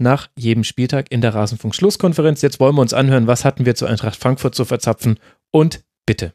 nach 0.00 0.28
jedem 0.36 0.64
Spieltag 0.64 1.06
in 1.10 1.20
der 1.20 1.34
Rasenfunk-Schlusskonferenz. 1.34 2.42
Jetzt 2.42 2.60
wollen 2.60 2.74
wir 2.74 2.82
uns 2.82 2.94
anhören, 2.94 3.26
was 3.26 3.44
hatten 3.44 3.66
wir 3.66 3.74
zu 3.74 3.86
Eintracht 3.86 4.16
Frankfurt 4.16 4.54
zu 4.54 4.64
verzapfen 4.64 5.18
und 5.50 5.84
bitte. 6.06 6.32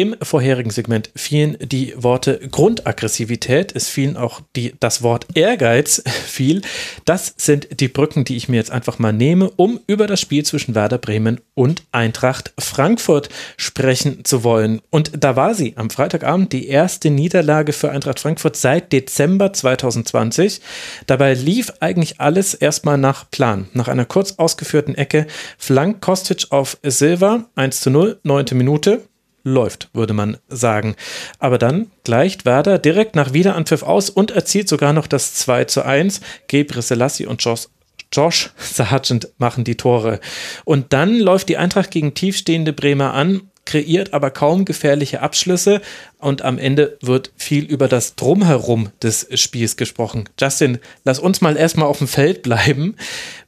Im 0.00 0.16
vorherigen 0.22 0.70
Segment 0.70 1.10
fielen 1.14 1.58
die 1.60 1.92
Worte 1.94 2.40
Grundaggressivität, 2.50 3.76
es 3.76 3.88
fielen 3.88 4.16
auch 4.16 4.40
die, 4.56 4.72
das 4.80 5.02
Wort 5.02 5.26
Ehrgeiz 5.34 6.02
fiel. 6.24 6.62
Das 7.04 7.34
sind 7.36 7.80
die 7.80 7.88
Brücken, 7.88 8.24
die 8.24 8.36
ich 8.36 8.48
mir 8.48 8.56
jetzt 8.56 8.70
einfach 8.70 8.98
mal 8.98 9.12
nehme, 9.12 9.50
um 9.56 9.78
über 9.86 10.06
das 10.06 10.20
Spiel 10.20 10.42
zwischen 10.44 10.74
Werder 10.74 10.96
Bremen 10.96 11.40
und 11.54 11.82
Eintracht 11.92 12.54
Frankfurt 12.58 13.28
sprechen 13.58 14.24
zu 14.24 14.42
wollen. 14.42 14.80
Und 14.88 15.22
da 15.22 15.36
war 15.36 15.54
sie 15.54 15.74
am 15.76 15.90
Freitagabend 15.90 16.52
die 16.54 16.68
erste 16.68 17.10
Niederlage 17.10 17.74
für 17.74 17.90
Eintracht 17.90 18.20
Frankfurt 18.20 18.56
seit 18.56 18.92
Dezember 18.92 19.52
2020. 19.52 20.62
Dabei 21.06 21.34
lief 21.34 21.72
eigentlich 21.80 22.20
alles 22.20 22.54
erstmal 22.54 22.96
nach 22.96 23.30
Plan. 23.30 23.68
Nach 23.74 23.88
einer 23.88 24.06
kurz 24.06 24.36
ausgeführten 24.38 24.94
Ecke 24.94 25.26
flankt 25.58 26.00
Kostic 26.00 26.46
auf 26.50 26.78
Silva 26.82 27.44
1 27.54 27.80
zu 27.80 27.90
0, 27.90 28.18
neunte 28.22 28.54
Minute 28.54 29.02
läuft, 29.42 29.88
würde 29.92 30.14
man 30.14 30.38
sagen. 30.48 30.96
Aber 31.38 31.58
dann 31.58 31.90
gleicht 32.04 32.44
Werder 32.44 32.78
direkt 32.78 33.16
nach 33.16 33.32
Wiederanpfiff 33.32 33.82
aus 33.82 34.10
und 34.10 34.30
erzielt 34.30 34.68
sogar 34.68 34.92
noch 34.92 35.06
das 35.06 35.34
2 35.34 35.64
zu 35.64 35.84
1. 35.84 36.20
Gebre 36.48 36.82
Selassie 36.82 37.26
und 37.26 37.42
Josh, 37.44 37.68
Josh 38.12 38.50
Sargent 38.58 39.28
machen 39.38 39.64
die 39.64 39.76
Tore. 39.76 40.20
Und 40.64 40.92
dann 40.92 41.18
läuft 41.18 41.48
die 41.48 41.56
Eintracht 41.56 41.90
gegen 41.90 42.14
tiefstehende 42.14 42.72
Bremer 42.72 43.14
an, 43.14 43.42
kreiert 43.64 44.12
aber 44.12 44.30
kaum 44.30 44.64
gefährliche 44.64 45.20
Abschlüsse 45.20 45.80
und 46.18 46.42
am 46.42 46.58
Ende 46.58 46.98
wird 47.02 47.32
viel 47.36 47.64
über 47.64 47.86
das 47.86 48.16
Drumherum 48.16 48.90
des 49.02 49.28
Spiels 49.40 49.76
gesprochen. 49.76 50.28
Justin, 50.40 50.78
lass 51.04 51.20
uns 51.20 51.40
mal 51.40 51.56
erstmal 51.56 51.86
auf 51.86 51.98
dem 51.98 52.08
Feld 52.08 52.42
bleiben. 52.42 52.96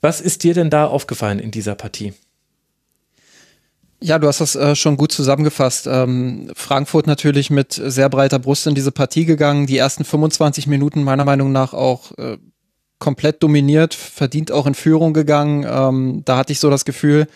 Was 0.01 0.21
ist 0.21 0.45
dir 0.45 0.55
denn 0.55 0.71
da 0.71 0.87
aufgefallen 0.87 1.41
in 1.41 1.51
dieser 1.51 1.75
Partie? 1.75 2.13
Ja, 4.03 4.19
du 4.19 4.27
hast 4.27 4.41
das 4.41 4.57
äh, 4.57 4.75
schon 4.75 4.97
gut 4.97 5.13
zusammengefasst. 5.13 5.87
Ähm, 5.87 6.51
Frankfurt 6.57 7.07
natürlich 7.07 7.51
mit 7.51 7.73
sehr 7.73 8.09
breiter 8.09 8.41
Brust 8.41 8.67
in 8.67 8.75
diese 8.75 8.91
Partie 8.91 9.25
gegangen. 9.25 9.67
Die 9.67 9.79
ersten 9.79 10.05
25 10.05 10.67
Minuten 10.67 11.05
meiner 11.05 11.25
Meinung 11.25 11.53
nach 11.53 11.73
auch 11.73 12.11
äh, 12.19 12.37
komplett 12.99 13.43
dominiert, 13.45 13.95
verdient 13.95 14.51
auch 14.51 14.67
in 14.67 14.75
Führung 14.75 15.13
gegangen. 15.13 15.65
Ähm, 15.69 16.23
da 16.25 16.37
hatte 16.37 16.53
ich 16.53 16.59
so 16.59 16.69
das 16.69 16.85
Gefühl, 16.85 17.29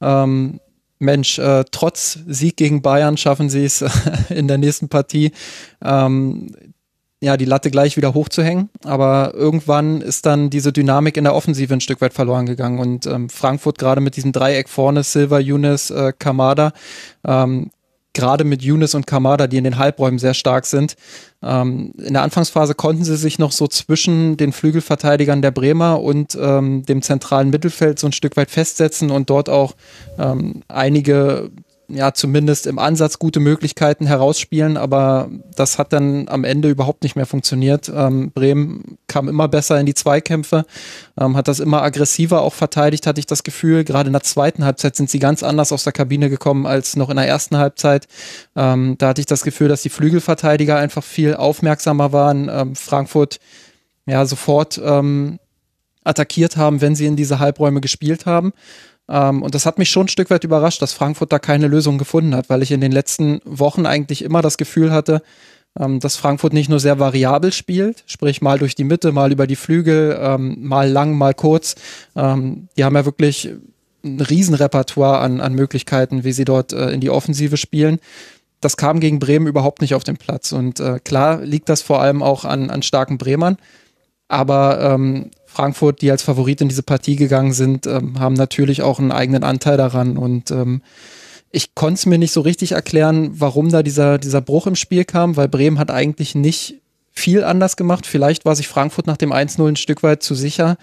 ähm, 0.00 0.60
Mensch, 0.98 1.38
äh, 1.38 1.64
trotz 1.70 2.18
Sieg 2.26 2.56
gegen 2.56 2.80
Bayern 2.80 3.18
schaffen 3.18 3.50
sie 3.50 3.64
es 3.64 3.84
in 4.30 4.48
der 4.48 4.56
nächsten 4.56 4.88
Partie, 4.88 5.32
ähm, 5.84 6.50
ja, 7.24 7.36
die 7.36 7.44
Latte 7.44 7.70
gleich 7.70 7.96
wieder 7.96 8.14
hochzuhängen. 8.14 8.70
Aber 8.84 9.32
irgendwann 9.34 10.00
ist 10.00 10.26
dann 10.26 10.50
diese 10.50 10.72
Dynamik 10.72 11.16
in 11.16 11.24
der 11.24 11.34
Offensive 11.34 11.72
ein 11.72 11.80
Stück 11.80 12.00
weit 12.00 12.14
verloren 12.14 12.46
gegangen. 12.46 12.78
Und 12.78 13.06
ähm, 13.06 13.28
Frankfurt 13.28 13.78
gerade 13.78 14.00
mit 14.00 14.16
diesem 14.16 14.32
Dreieck 14.32 14.68
vorne, 14.68 15.02
Silver, 15.02 15.40
Younes, 15.40 15.90
äh, 15.90 16.12
Kamada, 16.18 16.72
ähm, 17.26 17.70
gerade 18.14 18.44
mit 18.44 18.62
Younes 18.62 18.94
und 18.94 19.06
Kamada, 19.06 19.46
die 19.46 19.56
in 19.58 19.64
den 19.64 19.76
Halbräumen 19.76 20.18
sehr 20.18 20.34
stark 20.34 20.66
sind. 20.66 20.96
Ähm, 21.42 21.92
in 21.98 22.14
der 22.14 22.22
Anfangsphase 22.22 22.74
konnten 22.74 23.04
sie 23.04 23.16
sich 23.16 23.38
noch 23.38 23.52
so 23.52 23.66
zwischen 23.66 24.36
den 24.36 24.52
Flügelverteidigern 24.52 25.42
der 25.42 25.50
Bremer 25.50 26.00
und 26.00 26.38
ähm, 26.40 26.86
dem 26.86 27.02
zentralen 27.02 27.50
Mittelfeld 27.50 27.98
so 27.98 28.06
ein 28.06 28.12
Stück 28.12 28.36
weit 28.36 28.50
festsetzen 28.50 29.10
und 29.10 29.30
dort 29.30 29.48
auch 29.48 29.74
ähm, 30.18 30.62
einige 30.68 31.50
ja 31.88 32.12
zumindest 32.12 32.66
im 32.66 32.78
Ansatz 32.78 33.18
gute 33.18 33.40
Möglichkeiten 33.40 34.06
herausspielen, 34.06 34.76
aber 34.76 35.30
das 35.54 35.78
hat 35.78 35.92
dann 35.92 36.28
am 36.28 36.44
Ende 36.44 36.70
überhaupt 36.70 37.02
nicht 37.02 37.16
mehr 37.16 37.26
funktioniert. 37.26 37.92
Ähm, 37.94 38.30
Bremen 38.32 38.98
kam 39.06 39.28
immer 39.28 39.48
besser 39.48 39.78
in 39.78 39.86
die 39.86 39.94
Zweikämpfe, 39.94 40.64
ähm, 41.18 41.36
hat 41.36 41.48
das 41.48 41.60
immer 41.60 41.82
aggressiver 41.82 42.42
auch 42.42 42.54
verteidigt, 42.54 43.06
hatte 43.06 43.20
ich 43.20 43.26
das 43.26 43.42
Gefühl. 43.42 43.84
Gerade 43.84 44.08
in 44.08 44.12
der 44.12 44.22
zweiten 44.22 44.64
Halbzeit 44.64 44.96
sind 44.96 45.10
sie 45.10 45.18
ganz 45.18 45.42
anders 45.42 45.72
aus 45.72 45.84
der 45.84 45.92
Kabine 45.92 46.30
gekommen 46.30 46.66
als 46.66 46.96
noch 46.96 47.10
in 47.10 47.16
der 47.16 47.28
ersten 47.28 47.56
Halbzeit. 47.56 48.06
Ähm, 48.56 48.96
da 48.98 49.08
hatte 49.08 49.20
ich 49.20 49.26
das 49.26 49.42
Gefühl, 49.42 49.68
dass 49.68 49.82
die 49.82 49.90
Flügelverteidiger 49.90 50.76
einfach 50.76 51.04
viel 51.04 51.34
aufmerksamer 51.34 52.12
waren. 52.12 52.48
Ähm, 52.50 52.76
Frankfurt 52.76 53.38
ja 54.06 54.24
sofort 54.26 54.80
ähm, 54.82 55.38
attackiert 56.04 56.56
haben, 56.56 56.80
wenn 56.80 56.94
sie 56.94 57.06
in 57.06 57.16
diese 57.16 57.38
Halbräume 57.38 57.80
gespielt 57.80 58.26
haben. 58.26 58.52
Ähm, 59.08 59.42
und 59.42 59.54
das 59.54 59.66
hat 59.66 59.78
mich 59.78 59.90
schon 59.90 60.06
ein 60.06 60.08
Stück 60.08 60.30
weit 60.30 60.44
überrascht, 60.44 60.82
dass 60.82 60.92
Frankfurt 60.92 61.32
da 61.32 61.38
keine 61.38 61.68
Lösung 61.68 61.98
gefunden 61.98 62.34
hat, 62.34 62.48
weil 62.48 62.62
ich 62.62 62.72
in 62.72 62.80
den 62.80 62.92
letzten 62.92 63.40
Wochen 63.44 63.86
eigentlich 63.86 64.22
immer 64.22 64.42
das 64.42 64.56
Gefühl 64.56 64.92
hatte, 64.92 65.22
ähm, 65.78 66.00
dass 66.00 66.16
Frankfurt 66.16 66.52
nicht 66.52 66.68
nur 66.68 66.80
sehr 66.80 66.98
variabel 66.98 67.52
spielt, 67.52 68.04
sprich 68.06 68.40
mal 68.40 68.58
durch 68.58 68.74
die 68.74 68.84
Mitte, 68.84 69.12
mal 69.12 69.32
über 69.32 69.46
die 69.46 69.56
Flügel, 69.56 70.18
ähm, 70.20 70.56
mal 70.60 70.88
lang, 70.88 71.16
mal 71.16 71.34
kurz. 71.34 71.74
Ähm, 72.16 72.68
die 72.76 72.84
haben 72.84 72.94
ja 72.94 73.04
wirklich 73.04 73.50
ein 74.04 74.20
Riesenrepertoire 74.20 75.18
an, 75.18 75.40
an 75.40 75.54
Möglichkeiten, 75.54 76.24
wie 76.24 76.32
sie 76.32 76.44
dort 76.44 76.72
äh, 76.72 76.90
in 76.90 77.00
die 77.00 77.10
Offensive 77.10 77.56
spielen. 77.56 77.98
Das 78.60 78.76
kam 78.76 79.00
gegen 79.00 79.18
Bremen 79.18 79.46
überhaupt 79.46 79.80
nicht 79.80 79.94
auf 79.94 80.04
den 80.04 80.16
Platz. 80.16 80.52
Und 80.52 80.80
äh, 80.80 81.00
klar 81.02 81.40
liegt 81.42 81.68
das 81.68 81.82
vor 81.82 82.00
allem 82.00 82.22
auch 82.22 82.44
an, 82.44 82.70
an 82.70 82.82
starken 82.82 83.18
Bremern. 83.18 83.56
Aber 84.28 84.80
ähm, 84.80 85.30
Frankfurt, 85.54 86.02
die 86.02 86.10
als 86.10 86.22
Favorit 86.22 86.60
in 86.60 86.68
diese 86.68 86.82
Partie 86.82 87.14
gegangen 87.14 87.52
sind, 87.52 87.86
ähm, 87.86 88.18
haben 88.18 88.34
natürlich 88.34 88.82
auch 88.82 88.98
einen 88.98 89.12
eigenen 89.12 89.44
Anteil 89.44 89.76
daran. 89.76 90.16
Und 90.16 90.50
ähm, 90.50 90.82
ich 91.52 91.76
konnte 91.76 91.94
es 91.94 92.06
mir 92.06 92.18
nicht 92.18 92.32
so 92.32 92.40
richtig 92.40 92.72
erklären, 92.72 93.30
warum 93.34 93.70
da 93.70 93.84
dieser, 93.84 94.18
dieser 94.18 94.40
Bruch 94.40 94.66
im 94.66 94.74
Spiel 94.74 95.04
kam, 95.04 95.36
weil 95.36 95.48
Bremen 95.48 95.78
hat 95.78 95.92
eigentlich 95.92 96.34
nicht 96.34 96.80
viel 97.12 97.44
anders 97.44 97.76
gemacht. 97.76 98.04
Vielleicht 98.04 98.44
war 98.44 98.56
sich 98.56 98.66
Frankfurt 98.66 99.06
nach 99.06 99.16
dem 99.16 99.32
1-0 99.32 99.68
ein 99.68 99.76
Stück 99.76 100.02
weit 100.02 100.24
zu 100.24 100.34
sicher 100.34 100.76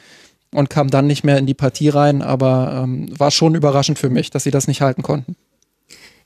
und 0.53 0.69
kam 0.69 0.89
dann 0.89 1.07
nicht 1.07 1.25
mehr 1.25 1.37
in 1.37 1.45
die 1.45 1.53
Partie 1.53 1.89
rein, 1.89 2.21
aber 2.21 2.83
ähm, 2.83 3.07
war 3.19 3.31
schon 3.31 3.55
überraschend 3.55 3.99
für 3.99 4.09
mich, 4.09 4.29
dass 4.29 4.43
sie 4.43 4.51
das 4.51 4.67
nicht 4.67 4.81
halten 4.81 5.03
konnten. 5.03 5.35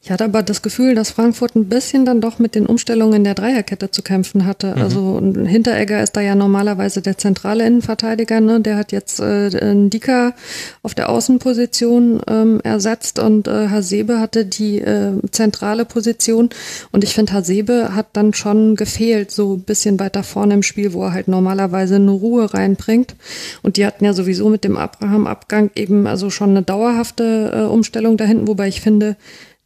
Ich 0.05 0.11
hatte 0.11 0.25
aber 0.25 0.43
das 0.43 0.61
Gefühl, 0.61 0.93
dass 0.93 1.09
Frankfurt 1.09 1.55
ein 1.55 1.67
bisschen 1.67 2.05
dann 2.05 2.21
doch 2.21 2.38
mit 2.38 2.53
den 2.53 2.67
Umstellungen 2.67 3.23
der 3.23 3.33
Dreierkette 3.33 3.89
zu 3.89 4.03
kämpfen 4.03 4.45
hatte. 4.45 4.75
Mhm. 4.75 4.81
Also 4.83 5.19
Hinteregger 5.19 6.03
ist 6.03 6.16
da 6.16 6.21
ja 6.21 6.35
normalerweise 6.35 7.01
der 7.01 7.17
zentrale 7.17 7.66
Innenverteidiger, 7.66 8.39
ne? 8.39 8.61
Der 8.61 8.77
hat 8.77 8.91
jetzt 8.91 9.19
äh, 9.19 9.49
Dika 9.89 10.35
auf 10.83 10.94
der 10.94 11.09
Außenposition 11.09 12.21
ähm, 12.27 12.61
ersetzt 12.63 13.17
und 13.17 13.47
äh, 13.47 13.69
Hasebe 13.69 14.19
hatte 14.19 14.45
die 14.45 14.77
äh, 14.80 15.13
zentrale 15.31 15.85
Position. 15.85 16.50
Und 16.91 17.03
ich 17.03 17.15
finde, 17.15 17.33
Hasebe 17.33 17.95
hat 17.95 18.09
dann 18.13 18.35
schon 18.35 18.75
gefehlt, 18.75 19.31
so 19.31 19.56
ein 19.56 19.62
bisschen 19.62 20.00
weiter 20.00 20.21
vorne 20.21 20.53
im 20.53 20.62
Spiel, 20.62 20.94
wo 20.94 21.06
er 21.06 21.13
halt 21.13 21.27
normalerweise 21.27 21.95
eine 21.95 22.12
Ruhe 22.12 22.53
reinbringt. 22.53 23.15
Und 23.63 23.77
die 23.77 23.88
hatten 23.88 24.06
ja 24.06 24.13
sowieso 24.13 24.50
mit 24.50 24.65
dem 24.65 24.77
Abraham-Abgang 24.77 25.71
eben 25.74 26.06
also 26.06 26.30
schon 26.30 26.51
eine 26.51 26.62
dauerhafte 26.62 27.51
äh, 27.56 27.62
Umstellung 27.63 28.18
da 28.18 28.25
hinten, 28.25 28.47
wobei 28.47 28.68
ich 28.68 28.81
finde, 28.81 29.15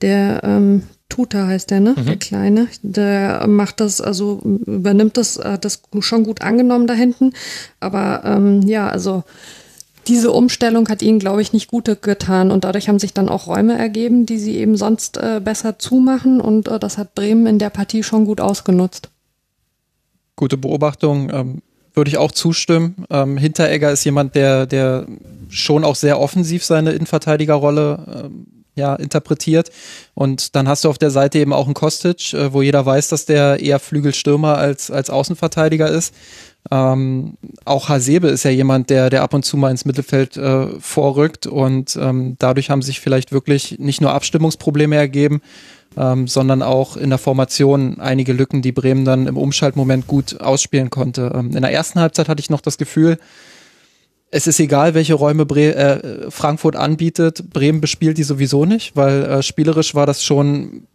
der 0.01 0.41
ähm, 0.43 0.83
Tuta 1.09 1.47
heißt 1.47 1.71
der, 1.71 1.79
ne? 1.79 1.95
Mhm. 1.97 2.05
Der 2.05 2.17
Kleine. 2.17 2.67
Der 2.83 3.47
macht 3.47 3.79
das, 3.79 3.99
also 3.99 4.39
übernimmt 4.43 5.17
das, 5.17 5.39
hat 5.39 5.65
das 5.65 5.81
schon 5.99 6.23
gut 6.23 6.41
angenommen 6.41 6.87
da 6.87 6.93
hinten. 6.93 7.33
Aber 7.79 8.21
ähm, 8.23 8.61
ja, 8.61 8.87
also 8.87 9.23
diese 10.07 10.31
Umstellung 10.31 10.87
hat 10.87 11.01
ihnen, 11.01 11.19
glaube 11.19 11.41
ich, 11.41 11.51
nicht 11.51 11.69
gut 11.69 12.01
getan. 12.01 12.51
Und 12.51 12.63
dadurch 12.63 12.87
haben 12.87 12.99
sich 12.99 13.13
dann 13.13 13.27
auch 13.27 13.47
Räume 13.47 13.77
ergeben, 13.77 14.25
die 14.25 14.37
sie 14.37 14.57
eben 14.57 14.77
sonst 14.77 15.17
äh, 15.17 15.41
besser 15.43 15.79
zumachen. 15.79 16.39
Und 16.39 16.67
äh, 16.67 16.79
das 16.79 16.97
hat 16.97 17.15
Bremen 17.15 17.47
in 17.47 17.59
der 17.59 17.69
Partie 17.69 18.03
schon 18.03 18.25
gut 18.25 18.39
ausgenutzt. 18.39 19.09
Gute 20.35 20.57
Beobachtung. 20.57 21.29
Ähm, 21.33 21.61
würde 21.93 22.09
ich 22.09 22.17
auch 22.17 22.31
zustimmen. 22.31 23.05
Ähm, 23.09 23.37
Hinteregger 23.37 23.91
ist 23.91 24.03
jemand, 24.03 24.35
der, 24.35 24.67
der 24.67 25.07
schon 25.49 25.83
auch 25.83 25.95
sehr 25.95 26.19
offensiv 26.19 26.63
seine 26.63 26.91
Innenverteidigerrolle 26.91 28.25
ähm, 28.25 28.58
ja, 28.79 28.95
interpretiert. 28.95 29.71
Und 30.15 30.55
dann 30.55 30.67
hast 30.67 30.83
du 30.83 30.89
auf 30.89 30.97
der 30.97 31.11
Seite 31.11 31.37
eben 31.37 31.53
auch 31.53 31.65
einen 31.65 31.75
Kostic, 31.75 32.33
äh, 32.33 32.51
wo 32.51 32.63
jeder 32.63 32.85
weiß, 32.85 33.09
dass 33.09 33.25
der 33.25 33.59
eher 33.59 33.79
Flügelstürmer 33.79 34.57
als, 34.57 34.89
als 34.89 35.09
Außenverteidiger 35.09 35.87
ist. 35.87 36.13
Ähm, 36.71 37.37
auch 37.65 37.89
Hasebe 37.89 38.27
ist 38.27 38.43
ja 38.43 38.51
jemand, 38.51 38.89
der, 38.89 39.09
der 39.09 39.23
ab 39.23 39.33
und 39.33 39.45
zu 39.45 39.55
mal 39.57 39.71
ins 39.71 39.85
Mittelfeld 39.85 40.35
äh, 40.37 40.67
vorrückt 40.79 41.47
und 41.47 41.97
ähm, 41.99 42.35
dadurch 42.37 42.69
haben 42.69 42.81
sich 42.81 42.99
vielleicht 42.99 43.31
wirklich 43.31 43.79
nicht 43.79 44.01
nur 44.01 44.11
Abstimmungsprobleme 44.11 44.95
ergeben, 44.95 45.41
ähm, 45.97 46.27
sondern 46.27 46.61
auch 46.61 46.97
in 46.97 47.09
der 47.09 47.17
Formation 47.17 47.99
einige 47.99 48.33
Lücken, 48.33 48.61
die 48.61 48.73
Bremen 48.73 49.05
dann 49.05 49.25
im 49.25 49.37
Umschaltmoment 49.37 50.05
gut 50.07 50.41
ausspielen 50.41 50.89
konnte. 50.89 51.31
Ähm, 51.33 51.55
in 51.55 51.61
der 51.61 51.71
ersten 51.71 51.99
Halbzeit 51.99 52.27
hatte 52.27 52.41
ich 52.41 52.49
noch 52.49 52.61
das 52.61 52.77
Gefühl, 52.77 53.17
es 54.31 54.47
ist 54.47 54.59
egal, 54.59 54.93
welche 54.93 55.15
Räume 55.15 55.45
Bre 55.45 55.75
äh, 55.75 56.31
Frankfurt 56.31 56.75
anbietet, 56.75 57.49
Bremen 57.49 57.81
bespielt 57.81 58.17
die 58.17 58.23
sowieso 58.23 58.65
nicht, 58.65 58.95
weil 58.95 59.23
äh, 59.23 59.43
spielerisch 59.43 59.95
war 59.95 60.05
das 60.05 60.23
schon 60.23 60.87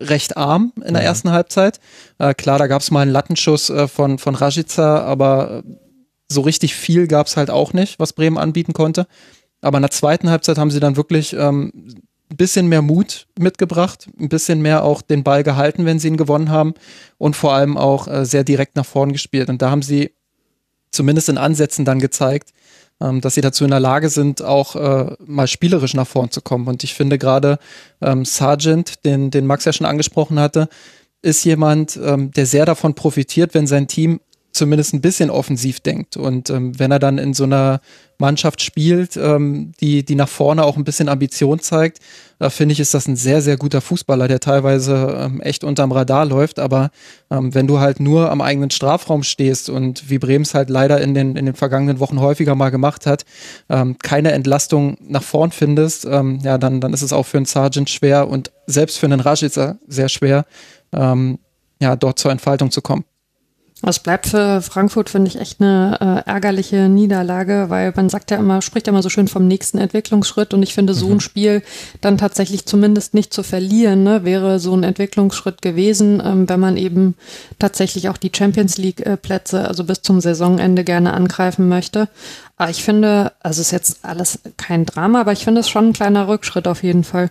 recht 0.00 0.36
arm 0.36 0.72
in 0.76 0.94
der 0.94 1.02
mhm. 1.02 1.08
ersten 1.08 1.30
Halbzeit. 1.30 1.80
Äh, 2.18 2.34
klar, 2.34 2.58
da 2.58 2.66
gab 2.66 2.82
es 2.82 2.90
mal 2.90 3.00
einen 3.00 3.12
Lattenschuss 3.12 3.70
äh, 3.70 3.88
von, 3.88 4.18
von 4.18 4.34
Rajica, 4.34 5.00
aber 5.00 5.62
so 6.28 6.40
richtig 6.40 6.74
viel 6.74 7.06
gab 7.06 7.26
es 7.26 7.36
halt 7.36 7.50
auch 7.50 7.72
nicht, 7.72 7.98
was 7.98 8.12
Bremen 8.12 8.38
anbieten 8.38 8.72
konnte. 8.72 9.06
Aber 9.60 9.78
in 9.78 9.82
der 9.82 9.90
zweiten 9.90 10.30
Halbzeit 10.30 10.58
haben 10.58 10.70
sie 10.70 10.80
dann 10.80 10.96
wirklich 10.96 11.32
ähm, 11.34 11.72
ein 12.30 12.36
bisschen 12.36 12.68
mehr 12.68 12.82
Mut 12.82 13.26
mitgebracht, 13.38 14.06
ein 14.18 14.28
bisschen 14.28 14.60
mehr 14.60 14.84
auch 14.84 15.02
den 15.02 15.24
Ball 15.24 15.42
gehalten, 15.42 15.84
wenn 15.84 15.98
sie 15.98 16.08
ihn 16.08 16.16
gewonnen 16.16 16.50
haben 16.50 16.74
und 17.18 17.36
vor 17.36 17.54
allem 17.54 17.76
auch 17.76 18.08
äh, 18.08 18.24
sehr 18.24 18.44
direkt 18.44 18.76
nach 18.76 18.86
vorn 18.86 19.12
gespielt. 19.12 19.48
Und 19.48 19.62
da 19.62 19.70
haben 19.70 19.82
sie 19.82 20.12
zumindest 20.96 21.28
in 21.28 21.38
Ansätzen 21.38 21.84
dann 21.84 22.00
gezeigt, 22.00 22.50
ähm, 23.00 23.20
dass 23.20 23.34
sie 23.34 23.40
dazu 23.40 23.64
in 23.64 23.70
der 23.70 23.80
Lage 23.80 24.08
sind, 24.08 24.42
auch 24.42 24.74
äh, 24.76 25.14
mal 25.24 25.46
spielerisch 25.46 25.94
nach 25.94 26.06
vorn 26.06 26.30
zu 26.30 26.40
kommen. 26.40 26.66
Und 26.66 26.82
ich 26.82 26.94
finde 26.94 27.18
gerade 27.18 27.58
ähm, 28.00 28.24
Sargent, 28.24 29.04
den, 29.04 29.30
den 29.30 29.46
Max 29.46 29.64
ja 29.64 29.72
schon 29.72 29.86
angesprochen 29.86 30.40
hatte, 30.40 30.68
ist 31.22 31.44
jemand, 31.44 31.98
ähm, 32.02 32.30
der 32.32 32.46
sehr 32.46 32.64
davon 32.64 32.94
profitiert, 32.94 33.54
wenn 33.54 33.66
sein 33.66 33.88
Team 33.88 34.20
zumindest 34.56 34.94
ein 34.94 35.00
bisschen 35.00 35.30
offensiv 35.30 35.80
denkt. 35.80 36.16
Und 36.16 36.50
ähm, 36.50 36.78
wenn 36.78 36.90
er 36.90 36.98
dann 36.98 37.18
in 37.18 37.34
so 37.34 37.44
einer 37.44 37.80
Mannschaft 38.18 38.62
spielt, 38.62 39.16
ähm, 39.16 39.72
die, 39.80 40.04
die 40.04 40.14
nach 40.14 40.28
vorne 40.28 40.64
auch 40.64 40.76
ein 40.76 40.84
bisschen 40.84 41.08
Ambition 41.08 41.60
zeigt, 41.60 41.98
da 42.38 42.50
finde 42.50 42.72
ich, 42.72 42.80
ist 42.80 42.94
das 42.94 43.06
ein 43.08 43.16
sehr, 43.16 43.42
sehr 43.42 43.56
guter 43.56 43.80
Fußballer, 43.80 44.28
der 44.28 44.40
teilweise 44.40 45.18
ähm, 45.18 45.40
echt 45.40 45.64
unterm 45.64 45.92
Radar 45.92 46.26
läuft. 46.26 46.58
Aber 46.58 46.90
ähm, 47.30 47.54
wenn 47.54 47.66
du 47.66 47.78
halt 47.78 48.00
nur 48.00 48.30
am 48.30 48.40
eigenen 48.40 48.70
Strafraum 48.70 49.22
stehst 49.22 49.68
und 49.68 50.10
wie 50.10 50.18
Brems 50.18 50.54
halt 50.54 50.70
leider 50.70 51.00
in 51.00 51.14
den, 51.14 51.36
in 51.36 51.46
den 51.46 51.54
vergangenen 51.54 52.00
Wochen 52.00 52.20
häufiger 52.20 52.54
mal 52.54 52.70
gemacht 52.70 53.06
hat, 53.06 53.24
ähm, 53.68 53.96
keine 54.02 54.32
Entlastung 54.32 54.96
nach 55.00 55.22
vorn 55.22 55.52
findest, 55.52 56.06
ähm, 56.06 56.40
ja, 56.42 56.58
dann, 56.58 56.80
dann 56.80 56.92
ist 56.92 57.02
es 57.02 57.12
auch 57.12 57.24
für 57.24 57.38
einen 57.38 57.46
Sergeant 57.46 57.90
schwer 57.90 58.28
und 58.28 58.50
selbst 58.66 58.98
für 58.98 59.06
einen 59.06 59.20
Rajica 59.20 59.78
sehr 59.86 60.08
schwer, 60.08 60.44
ähm, 60.92 61.38
ja, 61.80 61.96
dort 61.96 62.18
zur 62.18 62.30
Entfaltung 62.30 62.70
zu 62.70 62.80
kommen. 62.80 63.04
Es 63.82 63.98
bleibt 63.98 64.26
für 64.26 64.62
Frankfurt, 64.62 65.10
finde 65.10 65.28
ich, 65.28 65.38
echt 65.38 65.60
eine 65.60 66.24
äh, 66.26 66.30
ärgerliche 66.30 66.88
Niederlage, 66.88 67.66
weil 67.68 67.92
man 67.94 68.08
sagt 68.08 68.30
ja 68.30 68.38
immer, 68.38 68.62
spricht 68.62 68.86
ja 68.86 68.90
immer 68.90 69.02
so 69.02 69.10
schön 69.10 69.28
vom 69.28 69.46
nächsten 69.46 69.76
Entwicklungsschritt 69.76 70.54
und 70.54 70.62
ich 70.62 70.72
finde, 70.72 70.94
so 70.94 71.08
ein 71.08 71.14
mhm. 71.14 71.20
Spiel 71.20 71.62
dann 72.00 72.16
tatsächlich 72.16 72.64
zumindest 72.64 73.12
nicht 73.12 73.34
zu 73.34 73.42
verlieren, 73.42 74.02
ne, 74.02 74.24
wäre 74.24 74.60
so 74.60 74.74
ein 74.74 74.82
Entwicklungsschritt 74.82 75.60
gewesen, 75.60 76.22
ähm, 76.24 76.48
wenn 76.48 76.58
man 76.58 76.78
eben 76.78 77.16
tatsächlich 77.58 78.08
auch 78.08 78.16
die 78.16 78.32
Champions 78.34 78.78
League-Plätze, 78.78 79.58
äh, 79.58 79.66
also 79.66 79.84
bis 79.84 80.00
zum 80.00 80.22
Saisonende 80.22 80.82
gerne 80.82 81.12
angreifen 81.12 81.68
möchte. 81.68 82.08
Aber 82.56 82.70
ich 82.70 82.82
finde, 82.82 83.32
also 83.40 83.60
ist 83.60 83.72
jetzt 83.72 83.98
alles 84.06 84.38
kein 84.56 84.86
Drama, 84.86 85.20
aber 85.20 85.32
ich 85.32 85.44
finde 85.44 85.60
es 85.60 85.68
schon 85.68 85.88
ein 85.88 85.92
kleiner 85.92 86.28
Rückschritt 86.28 86.66
auf 86.66 86.82
jeden 86.82 87.04
Fall. 87.04 87.30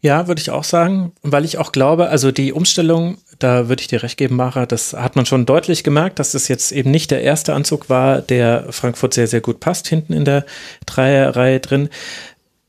Ja, 0.00 0.28
würde 0.28 0.40
ich 0.40 0.50
auch 0.50 0.64
sagen, 0.64 1.12
weil 1.22 1.44
ich 1.44 1.58
auch 1.58 1.72
glaube, 1.72 2.08
also 2.08 2.30
die 2.30 2.52
Umstellung, 2.52 3.18
da 3.38 3.68
würde 3.68 3.80
ich 3.80 3.88
dir 3.88 4.02
recht 4.02 4.16
geben, 4.16 4.36
Mara, 4.36 4.66
das 4.66 4.92
hat 4.92 5.16
man 5.16 5.26
schon 5.26 5.46
deutlich 5.46 5.84
gemerkt, 5.84 6.18
dass 6.18 6.32
das 6.32 6.48
jetzt 6.48 6.72
eben 6.72 6.90
nicht 6.90 7.10
der 7.10 7.22
erste 7.22 7.54
Anzug 7.54 7.88
war, 7.88 8.20
der 8.20 8.66
Frankfurt 8.70 9.14
sehr, 9.14 9.26
sehr 9.26 9.40
gut 9.40 9.60
passt, 9.60 9.88
hinten 9.88 10.12
in 10.12 10.24
der 10.24 10.44
Dreierreihe 10.86 11.60
drin. 11.60 11.88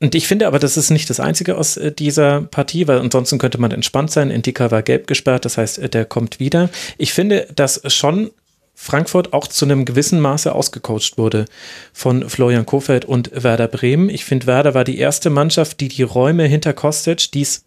Und 0.00 0.14
ich 0.14 0.28
finde 0.28 0.46
aber, 0.46 0.58
das 0.58 0.76
ist 0.76 0.90
nicht 0.90 1.08
das 1.08 1.20
Einzige 1.20 1.56
aus 1.56 1.76
äh, 1.76 1.90
dieser 1.90 2.42
Partie, 2.42 2.86
weil 2.86 2.98
ansonsten 2.98 3.38
könnte 3.38 3.58
man 3.58 3.70
entspannt 3.70 4.10
sein. 4.10 4.30
Indika 4.30 4.70
war 4.70 4.82
gelb 4.82 5.06
gesperrt, 5.06 5.44
das 5.44 5.56
heißt, 5.56 5.78
äh, 5.78 5.88
der 5.88 6.04
kommt 6.04 6.38
wieder. 6.38 6.68
Ich 6.98 7.12
finde, 7.14 7.48
dass 7.54 7.80
schon 7.92 8.30
Frankfurt 8.74 9.32
auch 9.32 9.46
zu 9.46 9.64
einem 9.64 9.86
gewissen 9.86 10.20
Maße 10.20 10.54
ausgecoacht 10.54 11.16
wurde 11.16 11.46
von 11.94 12.28
Florian 12.28 12.66
Kofeld 12.66 13.06
und 13.06 13.30
Werder 13.32 13.68
Bremen. 13.68 14.10
Ich 14.10 14.26
finde, 14.26 14.46
Werder 14.46 14.74
war 14.74 14.84
die 14.84 14.98
erste 14.98 15.30
Mannschaft, 15.30 15.80
die 15.80 15.88
die 15.88 16.02
Räume 16.02 16.44
hinter 16.44 16.74
Kostic, 16.74 17.32
die 17.32 17.40
es 17.40 17.64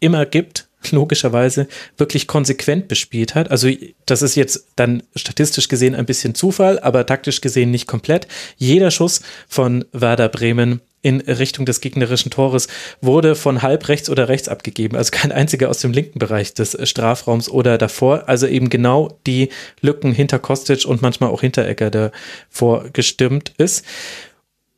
immer 0.00 0.26
gibt, 0.26 0.68
logischerweise 0.90 1.68
wirklich 1.96 2.26
konsequent 2.26 2.88
bespielt 2.88 3.34
hat. 3.34 3.50
Also 3.50 3.68
das 4.06 4.22
ist 4.22 4.34
jetzt 4.34 4.66
dann 4.76 5.02
statistisch 5.14 5.68
gesehen 5.68 5.94
ein 5.94 6.06
bisschen 6.06 6.34
Zufall, 6.34 6.78
aber 6.80 7.06
taktisch 7.06 7.40
gesehen 7.40 7.70
nicht 7.70 7.86
komplett. 7.86 8.26
Jeder 8.56 8.90
Schuss 8.90 9.20
von 9.48 9.84
Werder 9.92 10.28
Bremen 10.28 10.80
in 11.02 11.20
Richtung 11.22 11.64
des 11.64 11.80
gegnerischen 11.80 12.30
Tores 12.30 12.68
wurde 13.00 13.34
von 13.34 13.62
halb 13.62 13.88
rechts 13.88 14.10
oder 14.10 14.28
rechts 14.28 14.48
abgegeben. 14.48 14.96
Also 14.96 15.10
kein 15.12 15.32
einziger 15.32 15.70
aus 15.70 15.78
dem 15.78 15.92
linken 15.92 16.18
Bereich 16.18 16.52
des 16.52 16.76
Strafraums 16.88 17.48
oder 17.48 17.78
davor. 17.78 18.28
Also 18.28 18.46
eben 18.46 18.68
genau 18.68 19.18
die 19.26 19.48
Lücken 19.80 20.12
hinter 20.12 20.38
Kostic 20.38 20.84
und 20.84 21.00
manchmal 21.00 21.30
auch 21.30 21.40
hinter 21.40 21.66
Ecker 21.66 21.90
davor 21.90 22.90
gestimmt 22.92 23.54
ist. 23.56 23.84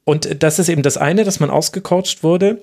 Und 0.04 0.42
das 0.42 0.58
ist 0.58 0.68
eben 0.68 0.82
das 0.82 0.96
eine, 0.96 1.24
dass 1.24 1.40
man 1.40 1.50
ausgecoacht 1.50 2.22
wurde. 2.22 2.62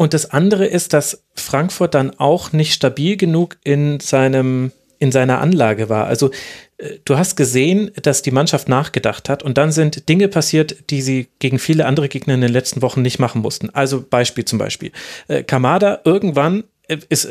Und 0.00 0.14
das 0.14 0.30
andere 0.30 0.64
ist, 0.64 0.92
dass 0.92 1.24
Frankfurt 1.34 1.94
dann 1.94 2.18
auch 2.18 2.52
nicht 2.52 2.72
stabil 2.72 3.16
genug 3.16 3.58
in 3.64 3.98
seinem 4.00 4.70
in 5.00 5.12
seiner 5.12 5.40
Anlage 5.40 5.88
war. 5.88 6.06
Also 6.06 6.30
äh, 6.78 6.98
du 7.04 7.16
hast 7.16 7.36
gesehen, 7.36 7.92
dass 8.02 8.22
die 8.22 8.32
Mannschaft 8.32 8.68
nachgedacht 8.68 9.28
hat 9.28 9.42
und 9.42 9.56
dann 9.56 9.70
sind 9.70 10.08
Dinge 10.08 10.28
passiert, 10.28 10.90
die 10.90 11.02
sie 11.02 11.28
gegen 11.38 11.58
viele 11.58 11.86
andere 11.86 12.08
Gegner 12.08 12.34
in 12.34 12.40
den 12.40 12.52
letzten 12.52 12.82
Wochen 12.82 13.02
nicht 13.02 13.18
machen 13.18 13.42
mussten. 13.42 13.70
Also 13.70 14.04
Beispiel 14.08 14.44
zum 14.44 14.58
Beispiel. 14.58 14.90
Äh, 15.28 15.44
Kamada 15.44 16.00
irgendwann 16.04 16.64
äh, 16.88 16.98
ist 17.08 17.28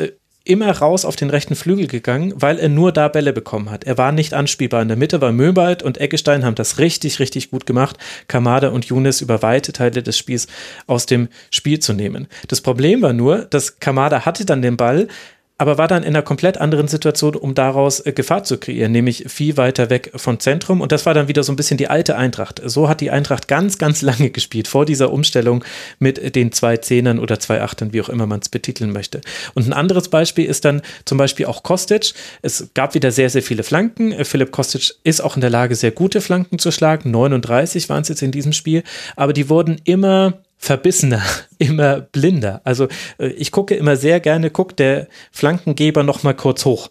immer 0.48 0.72
raus 0.72 1.06
auf 1.06 1.16
den 1.16 1.30
rechten 1.30 1.56
Flügel 1.56 1.88
gegangen, 1.88 2.34
weil 2.36 2.60
er 2.60 2.70
nur 2.70 2.92
da 2.92 3.08
Bälle 3.08 3.34
bekommen 3.34 3.70
hat. 3.70 3.84
Er 3.84 3.98
war 3.98 4.12
nicht 4.12 4.34
anspielbar. 4.34 4.82
In 4.82 4.88
der 4.88 4.98
Mitte 4.98 5.22
war 5.22 5.32
Möbald 5.32 5.84
und 5.84 6.00
Eggestein 6.00 6.46
haben 6.46 6.56
das 6.56 6.80
richtig, 6.80 7.20
richtig 7.20 7.52
gut 7.52 7.66
gemacht, 7.66 7.98
Kamada 8.28 8.70
und 8.70 8.86
Younes 8.86 9.22
über 9.22 9.42
weite 9.42 9.74
Teile 9.74 10.04
des 10.04 10.18
Spiels 10.18 10.48
aus 10.88 11.06
dem 11.06 11.28
Spiel 11.52 11.80
zu 11.80 11.94
nehmen. 11.94 12.28
Das 12.48 12.62
Problem 12.62 13.02
war 13.02 13.14
nur, 13.14 13.46
dass 13.46 13.80
Kamada 13.80 14.26
hatte 14.26 14.45
dann 14.45 14.62
den 14.62 14.78
Ball, 14.78 15.07
aber 15.57 15.78
war 15.78 15.87
dann 15.87 16.04
in 16.04 16.09
einer 16.09 16.21
komplett 16.21 16.57
anderen 16.59 16.87
Situation, 16.87 17.35
um 17.35 17.56
daraus 17.56 17.99
äh, 18.06 18.11
Gefahr 18.11 18.44
zu 18.44 18.57
kreieren, 18.57 18.92
nämlich 18.92 19.26
viel 19.28 19.57
weiter 19.57 19.90
weg 19.90 20.11
vom 20.16 20.40
Zentrum. 20.40 20.81
Und 20.81 20.92
das 20.92 21.06
war 21.06 21.14
dann 21.14 21.28
wieder 21.28 21.44
so 21.44 21.52
ein 21.52 21.56
bisschen 21.56 21.78
die 21.78 21.87
alte 21.87 22.16
Eintracht. 22.16 22.61
So 22.64 22.87
hat 22.87 23.02
die 23.02 23.09
Eintracht 23.09 23.47
ganz, 23.47 23.78
ganz 23.78 24.02
lange 24.02 24.30
gespielt, 24.30 24.68
vor 24.68 24.85
dieser 24.85 25.11
Umstellung 25.11 25.64
mit 25.99 26.35
den 26.35 26.52
zwei 26.52 26.78
Zehnern 26.78 27.19
oder 27.19 27.40
zwei 27.40 27.61
Achtern, 27.61 27.92
wie 27.94 28.02
auch 28.02 28.09
immer 28.09 28.28
man 28.28 28.40
es 28.40 28.49
betiteln 28.49 28.92
möchte. 28.92 29.21
Und 29.56 29.68
ein 29.68 29.73
anderes 29.73 30.09
Beispiel 30.09 30.45
ist 30.45 30.66
dann 30.66 30.81
zum 31.06 31.18
Beispiel 31.18 31.47
auch 31.47 31.64
Kostic. 31.64 32.14
Es 32.42 32.69
gab 32.73 32.94
wieder 32.94 33.11
sehr, 33.11 33.30
sehr 33.30 33.42
viele 33.42 33.64
Flanken. 33.64 34.11
Äh, 34.11 34.26
Philipp 34.26 34.52
Kostic 34.52 34.94
ist 35.04 35.21
auch 35.21 35.35
in 35.35 35.42
der 35.42 35.49
Lage, 35.49 35.76
sehr 35.76 35.92
gute 35.92 36.21
Flanken 36.21 36.59
zu 36.59 36.71
schlagen. 36.71 37.11
39 37.11 37.90
waren 37.90 38.04
es 38.04 38.09
jetzt 38.09 38.21
in 38.21 38.31
diesem 38.31 38.54
Spiel. 38.54 38.83
Aber 39.16 39.33
die 39.33 39.49
wurden 39.49 39.81
immer 39.85 40.33
verbissener, 40.57 41.21
immer 41.57 42.02
blinder. 42.02 42.61
Also 42.64 42.87
äh, 43.19 43.28
ich 43.28 43.52
gucke 43.52 43.76
immer 43.76 43.95
sehr 43.95 44.19
gerne, 44.19 44.49
guckt 44.49 44.80
der 44.80 45.07
Flankengeber 45.31 46.04
noch 46.04 46.23
mal 46.23 46.33
kurz 46.33 46.66
hoch, 46.66 46.90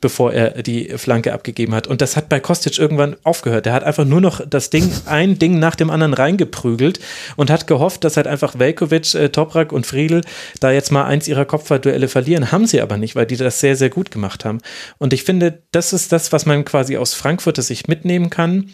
bevor 0.00 0.32
er 0.32 0.62
die 0.62 0.96
Flanke 0.96 1.32
abgegeben 1.32 1.74
hat. 1.74 1.86
Und 1.86 2.00
das 2.00 2.16
hat 2.16 2.28
bei 2.28 2.40
Kostic 2.40 2.78
irgendwann 2.78 3.16
aufgehört. 3.24 3.66
Er 3.66 3.72
hat 3.72 3.84
einfach 3.84 4.04
nur 4.04 4.20
noch 4.20 4.40
das 4.46 4.70
Ding, 4.70 4.90
ein 5.06 5.38
Ding 5.38 5.58
nach 5.58 5.74
dem 5.74 5.90
anderen 5.90 6.14
reingeprügelt 6.14 7.00
und 7.36 7.50
hat 7.50 7.66
gehofft, 7.66 8.04
dass 8.04 8.16
halt 8.16 8.26
einfach 8.26 8.58
Velkovic, 8.58 9.14
äh, 9.14 9.28
Toprak 9.30 9.72
und 9.72 9.86
Friedel 9.86 10.22
da 10.60 10.70
jetzt 10.70 10.92
mal 10.92 11.04
eins 11.04 11.28
ihrer 11.28 11.44
Kopfballduelle 11.44 12.08
verlieren. 12.08 12.52
Haben 12.52 12.66
sie 12.66 12.80
aber 12.80 12.96
nicht, 12.96 13.16
weil 13.16 13.26
die 13.26 13.36
das 13.36 13.60
sehr, 13.60 13.76
sehr 13.76 13.90
gut 13.90 14.10
gemacht 14.10 14.44
haben. 14.44 14.58
Und 14.98 15.12
ich 15.12 15.24
finde, 15.24 15.62
das 15.72 15.92
ist 15.92 16.12
das, 16.12 16.32
was 16.32 16.46
man 16.46 16.64
quasi 16.64 16.96
aus 16.96 17.14
Frankfurter 17.14 17.62
Sicht 17.62 17.88
mitnehmen 17.88 18.30
kann 18.30 18.70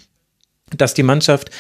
dass 0.77 0.95
die 0.95 1.03
Mannschaft 1.03 1.51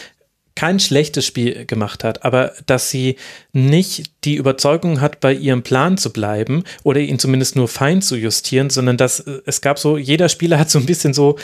kein 0.56 0.78
schlechtes 0.78 1.26
Spiel 1.26 1.66
gemacht 1.66 2.04
hat, 2.04 2.24
aber 2.24 2.52
dass 2.66 2.90
sie 2.90 3.16
nicht 3.52 4.12
die 4.24 4.36
Überzeugung 4.36 5.00
hat, 5.00 5.20
bei 5.20 5.32
ihrem 5.32 5.62
Plan 5.62 5.98
zu 5.98 6.12
bleiben 6.12 6.64
oder 6.84 7.00
ihn 7.00 7.18
zumindest 7.18 7.56
nur 7.56 7.68
fein 7.68 8.02
zu 8.02 8.16
justieren, 8.16 8.70
sondern 8.70 8.96
dass 8.96 9.20
äh, 9.20 9.40
es 9.46 9.60
gab 9.60 9.78
so, 9.78 9.98
jeder 9.98 10.28
Spieler 10.28 10.58
hat 10.58 10.70
so 10.70 10.78
ein 10.78 10.86
bisschen 10.86 11.12
so, 11.12 11.38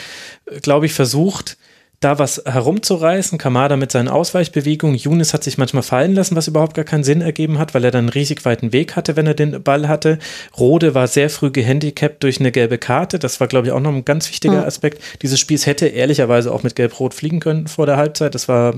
äh, 0.45 0.59
glaube 0.59 0.85
ich, 0.85 0.93
versucht, 0.93 1.57
da 2.01 2.17
was 2.17 2.41
herumzureißen. 2.45 3.37
Kamada 3.37 3.77
mit 3.77 3.91
seinen 3.91 4.07
Ausweichbewegungen. 4.07 4.97
Younes 4.97 5.33
hat 5.33 5.43
sich 5.43 5.59
manchmal 5.59 5.83
fallen 5.83 6.15
lassen, 6.15 6.35
was 6.35 6.47
überhaupt 6.47 6.73
gar 6.73 6.83
keinen 6.83 7.03
Sinn 7.03 7.21
ergeben 7.21 7.59
hat, 7.59 7.75
weil 7.75 7.85
er 7.85 7.91
dann 7.91 8.05
einen 8.05 8.09
riesig 8.09 8.43
weiten 8.43 8.73
Weg 8.73 8.95
hatte, 8.95 9.15
wenn 9.15 9.27
er 9.27 9.35
den 9.35 9.61
Ball 9.61 9.87
hatte. 9.87 10.17
Rode 10.57 10.95
war 10.95 11.07
sehr 11.07 11.29
früh 11.29 11.51
gehandicapt 11.51 12.23
durch 12.23 12.39
eine 12.39 12.51
gelbe 12.51 12.79
Karte. 12.79 13.19
Das 13.19 13.39
war, 13.39 13.47
glaube 13.47 13.67
ich, 13.67 13.73
auch 13.73 13.79
noch 13.79 13.93
ein 13.93 14.03
ganz 14.03 14.27
wichtiger 14.29 14.65
Aspekt 14.65 15.01
dieses 15.21 15.39
Spiels. 15.39 15.67
Hätte 15.67 15.85
ehrlicherweise 15.85 16.51
auch 16.51 16.63
mit 16.63 16.75
Gelb-Rot 16.75 17.13
fliegen 17.13 17.39
können 17.39 17.67
vor 17.67 17.85
der 17.85 17.97
Halbzeit. 17.97 18.33
Das 18.33 18.47
war 18.47 18.73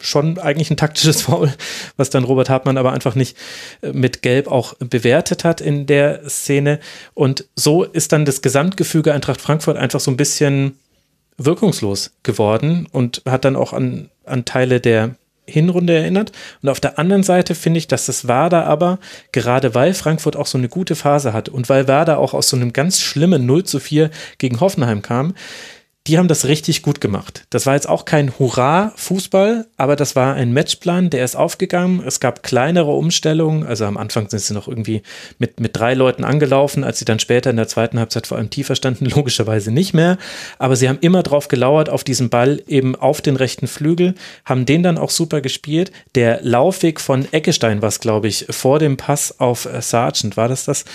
schon 0.00 0.38
eigentlich 0.38 0.70
ein 0.70 0.76
taktisches 0.76 1.22
Foul, 1.28 1.52
was 1.96 2.10
dann 2.10 2.22
Robert 2.22 2.48
Hartmann 2.48 2.78
aber 2.78 2.92
einfach 2.92 3.16
nicht 3.16 3.36
äh, 3.82 3.92
mit 3.92 4.22
Gelb 4.22 4.46
auch 4.46 4.74
bewertet 4.78 5.42
hat 5.42 5.60
in 5.60 5.86
der 5.86 6.28
Szene. 6.28 6.78
Und 7.14 7.44
so 7.56 7.82
ist 7.82 8.12
dann 8.12 8.24
das 8.24 8.40
Gesamtgefüge 8.40 9.12
Eintracht 9.12 9.40
Frankfurt 9.40 9.76
einfach 9.76 9.98
so 9.98 10.12
ein 10.12 10.16
bisschen 10.16 10.76
wirkungslos 11.38 12.10
geworden 12.22 12.86
und 12.90 13.22
hat 13.26 13.44
dann 13.44 13.56
auch 13.56 13.72
an, 13.72 14.10
an 14.24 14.44
Teile 14.44 14.80
der 14.80 15.14
Hinrunde 15.48 15.94
erinnert. 15.94 16.32
Und 16.62 16.68
auf 16.68 16.80
der 16.80 16.98
anderen 16.98 17.22
Seite 17.22 17.54
finde 17.54 17.78
ich, 17.78 17.88
dass 17.88 18.06
das 18.06 18.28
Werder 18.28 18.66
aber, 18.66 18.98
gerade 19.32 19.74
weil 19.74 19.94
Frankfurt 19.94 20.36
auch 20.36 20.46
so 20.46 20.58
eine 20.58 20.68
gute 20.68 20.94
Phase 20.94 21.32
hat 21.32 21.48
und 21.48 21.68
weil 21.68 21.88
Werder 21.88 22.18
auch 22.18 22.34
aus 22.34 22.50
so 22.50 22.56
einem 22.56 22.72
ganz 22.72 23.00
schlimmen 23.00 23.46
0 23.46 23.64
zu 23.64 23.80
4 23.80 24.10
gegen 24.36 24.60
Hoffenheim 24.60 25.00
kam, 25.00 25.34
die 26.08 26.16
haben 26.16 26.26
das 26.26 26.46
richtig 26.46 26.80
gut 26.80 27.02
gemacht. 27.02 27.44
Das 27.50 27.66
war 27.66 27.74
jetzt 27.74 27.86
auch 27.86 28.06
kein 28.06 28.32
Hurra-Fußball, 28.38 29.66
aber 29.76 29.94
das 29.94 30.16
war 30.16 30.34
ein 30.34 30.54
Matchplan, 30.54 31.10
der 31.10 31.22
ist 31.22 31.36
aufgegangen. 31.36 32.02
Es 32.04 32.18
gab 32.18 32.42
kleinere 32.42 32.92
Umstellungen. 32.92 33.64
Also 33.64 33.84
am 33.84 33.98
Anfang 33.98 34.30
sind 34.30 34.40
sie 34.40 34.54
noch 34.54 34.68
irgendwie 34.68 35.02
mit, 35.38 35.60
mit 35.60 35.76
drei 35.76 35.92
Leuten 35.92 36.24
angelaufen, 36.24 36.82
als 36.82 36.98
sie 36.98 37.04
dann 37.04 37.18
später 37.18 37.50
in 37.50 37.56
der 37.56 37.68
zweiten 37.68 37.98
Halbzeit 37.98 38.26
vor 38.26 38.38
allem 38.38 38.48
tiefer 38.48 38.74
standen, 38.74 39.04
logischerweise 39.14 39.70
nicht 39.70 39.92
mehr. 39.92 40.16
Aber 40.58 40.76
sie 40.76 40.88
haben 40.88 40.98
immer 41.02 41.22
drauf 41.22 41.48
gelauert, 41.48 41.90
auf 41.90 42.04
diesen 42.04 42.30
Ball 42.30 42.62
eben 42.66 42.96
auf 42.96 43.20
den 43.20 43.36
rechten 43.36 43.66
Flügel, 43.66 44.14
haben 44.46 44.64
den 44.64 44.82
dann 44.82 44.96
auch 44.96 45.10
super 45.10 45.42
gespielt. 45.42 45.92
Der 46.14 46.40
Laufweg 46.42 47.02
von 47.02 47.30
Eckestein, 47.32 47.82
was 47.82 48.00
glaube 48.00 48.28
ich 48.28 48.46
vor 48.48 48.78
dem 48.78 48.96
Pass 48.96 49.38
auf 49.40 49.68
Sargent, 49.80 50.38
war 50.38 50.48
das 50.48 50.64
das? 50.64 50.86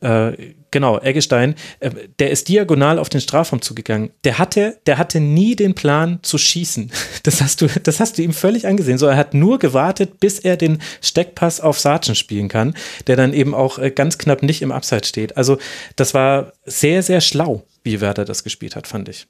Äh, 0.00 0.54
genau, 0.70 0.98
Eggestein, 0.98 1.54
äh, 1.80 1.90
der 2.18 2.30
ist 2.30 2.48
diagonal 2.48 2.98
auf 2.98 3.08
den 3.08 3.20
Strafraum 3.20 3.62
zugegangen. 3.62 4.10
Der 4.24 4.38
hatte, 4.38 4.78
der 4.86 4.98
hatte 4.98 5.20
nie 5.20 5.56
den 5.56 5.74
Plan 5.74 6.18
zu 6.22 6.38
schießen. 6.38 6.90
Das 7.22 7.42
hast 7.42 7.60
du, 7.60 7.66
das 7.66 8.00
hast 8.00 8.16
du 8.16 8.22
ihm 8.22 8.32
völlig 8.32 8.66
angesehen. 8.66 8.96
So, 8.96 9.06
er 9.06 9.16
hat 9.16 9.34
nur 9.34 9.58
gewartet, 9.58 10.20
bis 10.20 10.38
er 10.38 10.56
den 10.56 10.80
Steckpass 11.02 11.60
auf 11.60 11.78
Sargent 11.78 12.16
spielen 12.16 12.48
kann, 12.48 12.74
der 13.06 13.16
dann 13.16 13.34
eben 13.34 13.54
auch 13.54 13.78
äh, 13.78 13.90
ganz 13.90 14.16
knapp 14.16 14.42
nicht 14.42 14.62
im 14.62 14.72
Abseits 14.72 15.08
steht. 15.08 15.36
Also, 15.36 15.58
das 15.96 16.14
war 16.14 16.52
sehr, 16.64 17.02
sehr 17.02 17.20
schlau, 17.20 17.64
wie 17.84 18.00
Werder 18.00 18.24
das 18.24 18.42
gespielt 18.42 18.74
hat, 18.74 18.86
fand 18.86 19.08
ich. 19.10 19.26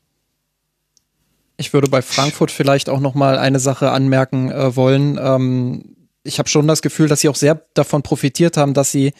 Ich 1.57 1.73
würde 1.75 1.89
bei 1.89 2.01
Frankfurt 2.01 2.51
vielleicht 2.51 2.89
auch 2.89 3.01
noch 3.01 3.15
mal 3.15 3.39
eine 3.39 3.59
Sache 3.59 3.91
anmerken 3.91 4.51
äh, 4.51 4.77
wollen. 4.77 5.19
Ähm, 5.21 5.97
ich 6.23 6.39
habe 6.39 6.49
schon 6.49 6.69
das 6.69 6.83
Gefühl, 6.83 7.09
dass 7.09 7.23
sie 7.23 7.29
auch 7.29 7.35
sehr 7.35 7.63
davon 7.73 8.03
profitiert 8.03 8.57
haben, 8.59 8.75
dass 8.75 8.93
sie 8.93 9.13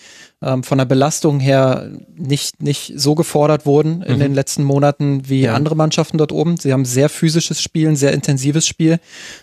ähm, 0.43 0.63
von 0.63 0.77
der 0.77 0.85
Belastung 0.85 1.41
her 1.41 1.91
nicht, 2.15 2.63
nicht 2.63 2.93
so 2.97 3.15
gefordert 3.15 3.65
wurden 3.65 4.03
in 4.03 4.17
mhm. 4.17 4.21
den 4.21 4.35
letzten 4.35 4.65
Monaten 4.65 5.29
wie 5.29 5.43
ja. 5.43 5.55
andere 5.55 5.77
Mannschaften 5.77 6.19
dort 6.19 6.33
oben. 6.33 6.59
Sie 6.59 6.73
haben 6.73 6.85
sehr 6.85 7.09
physisches 7.09 7.63
Spiel, 7.63 7.89
ein 7.89 7.97
sehr 7.97 8.13
intensives 8.13 8.67
Spiel 8.67 8.99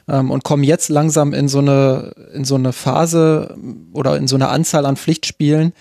ähm, 0.08 0.30
und 0.30 0.44
kommen 0.44 0.64
jetzt 0.64 0.90
langsam 0.90 1.34
in 1.34 1.48
so 1.48 1.60
eine, 1.60 2.14
in 2.34 2.46
so 2.46 2.56
eine 2.56 2.74
Phase 2.74 3.58
oder 3.92 4.18
in 4.18 4.28
so 4.28 4.36
eine 4.36 4.50
Anzahl 4.50 4.86
an 4.86 4.96
Pflichtspielen, 4.96 5.74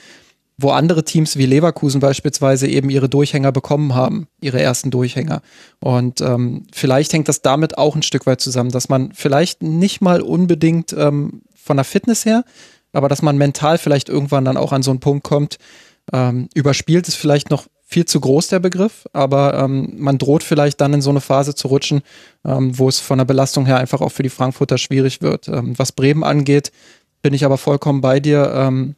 wo 0.57 0.71
andere 0.71 1.05
Teams 1.05 1.37
wie 1.37 1.45
Leverkusen 1.45 2.01
beispielsweise 2.01 2.67
eben 2.67 2.89
ihre 2.89 3.11
Durchhänger 3.11 3.53
bekommen 3.53 3.95
haben, 3.95 4.29
ihre 4.41 4.63
ersten 4.63 4.91
Durchhänger. 4.91 5.43
Und 5.81 6.23
ähm, 6.23 6.67
vielleicht 6.73 7.13
hängt 7.13 7.29
das 7.29 7.43
damit 7.43 7.77
auch 7.77 7.95
ein 7.95 8.03
Stück 8.03 8.25
weit 8.25 8.41
zusammen, 8.41 8.71
dass 8.71 8.89
man 8.89 9.13
vielleicht 9.13 9.63
nicht 9.63 10.01
mal 10.01 10.23
unbedingt 10.23 10.95
ähm, 10.95 11.43
von 11.67 11.77
der 11.77 11.85
Fitness 11.85 12.25
her, 12.25 12.45
aber 12.93 13.09
dass 13.09 13.23
man 13.23 13.37
mental 13.37 13.79
vielleicht 13.79 14.09
irgendwann 14.09 14.45
dann 14.45 14.57
auch 14.57 14.73
an 14.73 14.83
so 14.83 14.91
einen 14.91 15.01
Punkt 15.01 15.25
kommt, 15.25 15.59
ähm, 16.13 16.49
überspielt 16.55 17.09
ist 17.09 17.17
vielleicht 17.17 17.51
noch 17.51 17.67
viel 17.89 18.05
zu 18.05 18.21
groß 18.21 18.49
der 18.49 18.59
Begriff, 18.59 19.07
aber 19.13 19.55
ähm, 19.55 19.95
man 19.97 20.19
droht 20.19 20.43
vielleicht 20.43 20.81
dann 20.81 20.93
in 20.93 21.03
so 21.03 21.11
eine 21.11 21.21
Phase 21.21 21.55
zu 21.55 21.69
rutschen, 21.69 22.03
ähm, 22.45 22.77
wo 22.79 22.89
es 22.89 22.99
von 22.99 23.19
der 23.19 23.25
Belastung 23.25 23.67
her 23.67 23.79
einfach 23.79 24.01
auch 24.01 24.11
für 24.11 24.25
die 24.25 24.29
Frankfurter 24.29 24.77
schwierig 24.77 25.23
wird. 25.23 25.47
Ähm, 25.49 25.79
was 25.79 25.93
Bremen 25.93 26.25
angeht, 26.25 26.73
bin 27.23 27.33
ich 27.33 27.45
aber 27.45 27.59
vollkommen 27.59 28.01
bei 28.01 28.19
dir. 28.19 28.53
Ähm, 28.55 28.97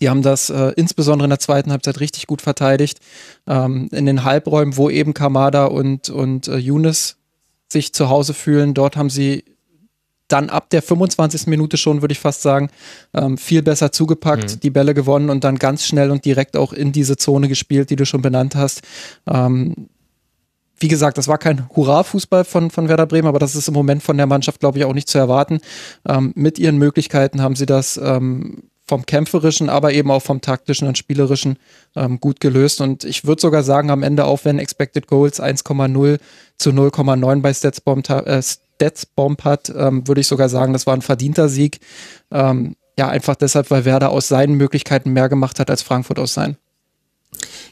die 0.00 0.10
haben 0.10 0.22
das 0.22 0.50
äh, 0.50 0.72
insbesondere 0.76 1.26
in 1.26 1.30
der 1.30 1.38
zweiten 1.38 1.70
Halbzeit 1.70 2.00
richtig 2.00 2.26
gut 2.26 2.42
verteidigt. 2.42 2.98
Ähm, 3.46 3.88
in 3.92 4.06
den 4.06 4.24
Halbräumen, 4.24 4.76
wo 4.76 4.90
eben 4.90 5.14
Kamada 5.14 5.66
und, 5.66 6.10
und 6.10 6.48
äh, 6.48 6.56
Younes 6.56 7.16
sich 7.72 7.92
zu 7.92 8.08
Hause 8.08 8.34
fühlen, 8.34 8.74
dort 8.74 8.96
haben 8.96 9.10
sie 9.10 9.44
dann 10.28 10.50
ab 10.50 10.70
der 10.70 10.82
25. 10.82 11.46
Minute 11.46 11.76
schon, 11.76 12.02
würde 12.02 12.12
ich 12.12 12.18
fast 12.18 12.42
sagen, 12.42 12.70
ähm, 13.14 13.38
viel 13.38 13.62
besser 13.62 13.92
zugepackt, 13.92 14.56
mhm. 14.56 14.60
die 14.60 14.70
Bälle 14.70 14.94
gewonnen 14.94 15.30
und 15.30 15.44
dann 15.44 15.56
ganz 15.56 15.84
schnell 15.84 16.10
und 16.10 16.24
direkt 16.24 16.56
auch 16.56 16.72
in 16.72 16.92
diese 16.92 17.16
Zone 17.16 17.48
gespielt, 17.48 17.90
die 17.90 17.96
du 17.96 18.06
schon 18.06 18.22
benannt 18.22 18.56
hast. 18.56 18.82
Ähm, 19.26 19.88
wie 20.78 20.88
gesagt, 20.88 21.16
das 21.16 21.28
war 21.28 21.38
kein 21.38 21.68
Hurra-Fußball 21.74 22.44
von, 22.44 22.70
von 22.70 22.88
Werder 22.88 23.06
Bremen, 23.06 23.28
aber 23.28 23.38
das 23.38 23.54
ist 23.54 23.68
im 23.68 23.74
Moment 23.74 24.02
von 24.02 24.16
der 24.16 24.26
Mannschaft, 24.26 24.60
glaube 24.60 24.78
ich, 24.78 24.84
auch 24.84 24.92
nicht 24.92 25.08
zu 25.08 25.18
erwarten. 25.18 25.60
Ähm, 26.06 26.32
mit 26.34 26.58
ihren 26.58 26.76
Möglichkeiten 26.76 27.40
haben 27.40 27.56
sie 27.56 27.66
das 27.66 27.96
ähm, 27.96 28.64
vom 28.86 29.04
kämpferischen, 29.04 29.68
aber 29.68 29.92
eben 29.92 30.10
auch 30.10 30.22
vom 30.22 30.40
taktischen 30.40 30.86
und 30.86 30.98
spielerischen 30.98 31.58
ähm, 31.96 32.20
gut 32.20 32.40
gelöst. 32.40 32.80
Und 32.80 33.04
ich 33.04 33.24
würde 33.24 33.40
sogar 33.40 33.62
sagen, 33.62 33.90
am 33.90 34.02
Ende 34.02 34.26
auch 34.26 34.44
wenn 34.44 34.58
Expected 34.58 35.06
Goals 35.06 35.42
1,0 35.42 36.18
zu 36.58 36.70
0,9 36.70 37.40
bei 37.40 37.52
Statsbomb, 37.52 38.08
äh, 38.10 38.42
Statsbomb 38.76 39.44
hat, 39.44 39.72
ähm, 39.74 40.06
würde 40.06 40.20
ich 40.20 40.26
sogar 40.26 40.48
sagen, 40.48 40.72
das 40.72 40.86
war 40.86 40.94
ein 40.94 41.02
verdienter 41.02 41.48
Sieg. 41.48 41.80
Ähm, 42.30 42.76
ja, 42.98 43.08
einfach 43.08 43.34
deshalb, 43.34 43.70
weil 43.70 43.84
Werder 43.84 44.10
aus 44.10 44.28
seinen 44.28 44.54
Möglichkeiten 44.54 45.10
mehr 45.10 45.28
gemacht 45.28 45.60
hat 45.60 45.70
als 45.70 45.82
Frankfurt 45.82 46.18
aus 46.18 46.34
seinen. 46.34 46.56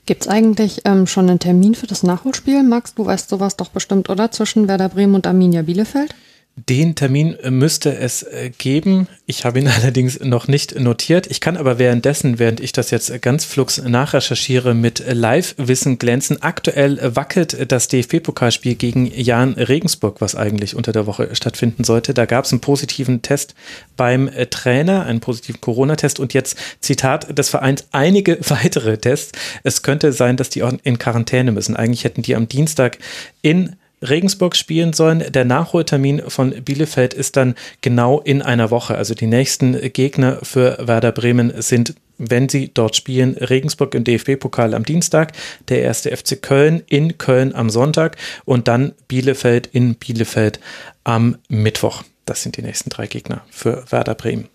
Gibt 0.07 0.23
es 0.23 0.29
eigentlich 0.29 0.83
ähm, 0.85 1.07
schon 1.07 1.31
einen 1.31 1.39
Termin 1.39 1.75
für 1.75 1.87
das 1.87 2.03
Nachholspiel? 2.03 2.63
Max, 2.63 2.95
du 2.95 3.07
weißt 3.07 3.31
sowas 3.31 3.57
doch 3.57 3.71
bestimmt, 3.71 4.11
oder? 4.11 4.31
Zwischen 4.31 4.69
Werder 4.69 4.91
Bremen 4.91 5.15
und 5.15 5.27
Arminia 5.27 5.63
Bielefeld? 5.63 6.15
Den 6.57 6.95
Termin 6.95 7.35
äh, 7.35 7.51
müsste 7.51 7.97
es 7.97 8.23
äh, 8.23 8.51
geben. 8.57 9.09
Ich 9.27 9.45
habe 9.45 9.59
ihn 9.59 9.67
allerdings 9.81 10.21
noch 10.21 10.47
nicht 10.47 10.79
notiert. 10.79 11.27
Ich 11.27 11.41
kann 11.41 11.57
aber 11.57 11.81
währenddessen, 11.81 12.39
während 12.39 12.61
ich 12.61 12.71
das 12.71 12.93
jetzt 12.93 13.21
ganz 13.23 13.45
flugs 13.45 13.83
nachrecherchiere, 13.83 14.73
mit 14.73 15.03
Live-Wissen 15.05 15.99
glänzen. 15.99 16.43
Aktuell 16.43 17.17
wackelt 17.17 17.73
das 17.73 17.89
DFB-Pokalspiel 17.89 18.77
gegen 18.77 19.07
Jan 19.07 19.55
Regensburg, 19.55 20.21
was 20.21 20.37
eigentlich 20.37 20.77
unter 20.77 20.93
der 20.93 21.07
Woche 21.07 21.35
stattfinden 21.35 21.83
sollte. 21.83 22.15
Da 22.15 22.25
gab 22.25 22.45
es 22.45 22.53
einen 22.53 22.61
positiven 22.61 23.21
Test 23.23 23.57
beim 23.97 24.29
äh, 24.29 24.47
Trainer, 24.47 25.07
einen 25.07 25.19
positiven 25.19 25.61
Corona-Test 25.61 26.21
und 26.21 26.35
jetzt 26.35 26.57
Zitat 26.81 27.37
des 27.37 27.49
Vereins 27.49 27.89
einige 27.91 28.39
weitere 28.49 28.97
Tests. 28.97 29.33
Es 29.65 29.83
könnte 29.83 30.13
sein, 30.13 30.37
dass 30.37 30.51
die 30.51 30.63
auch 30.63 30.73
in 30.85 30.99
Quarantäne 31.01 31.51
müssen. 31.51 31.75
Eigentlich 31.75 32.05
hätten 32.05 32.23
die 32.23 32.37
am 32.37 32.47
Dienstag 32.47 32.99
in 33.43 33.75
Regensburg 34.09 34.57
spielen 34.57 34.93
sollen. 34.93 35.25
Der 35.33 35.45
Nachholtermin 35.45 36.23
von 36.29 36.51
Bielefeld 36.51 37.15
ist 37.15 37.37
dann 37.37 37.55
genau 37.81 38.21
in 38.21 38.43
einer 38.43 38.71
Woche. 38.71 38.97
Also 38.97 39.15
die 39.15 39.27
nächsten 39.27 39.93
Gegner 39.93 40.39
für 40.43 40.79
Werder 40.81 41.13
Bremen 41.13 41.53
sind 41.63 41.95
wenn 42.17 42.49
sie 42.49 42.71
dort 42.73 42.95
spielen, 42.95 43.37
Regensburg 43.37 43.93
im 43.95 44.05
DFB-Pokal 44.05 44.75
am 44.75 44.85
Dienstag, 44.85 45.33
der 45.69 45.83
erste 45.83 46.17
FC 46.17 46.41
Köln 46.41 46.83
in 46.87 47.19
Köln 47.19 47.53
am 47.55 47.71
Sonntag 47.71 48.17
und 48.45 48.69
dann 48.69 48.93
Bielefeld 49.09 49.67
in 49.67 49.97
Bielefeld 49.97 50.61
am 51.03 51.39
Mittwoch. 51.49 52.05
Das 52.25 52.43
sind 52.43 52.57
die 52.57 52.63
nächsten 52.63 52.91
drei 52.91 53.09
Gegner 53.09 53.45
für 53.51 53.85
Werder 53.91 54.15
Bremen. 54.15 54.54